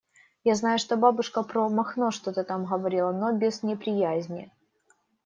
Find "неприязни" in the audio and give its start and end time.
3.61-4.51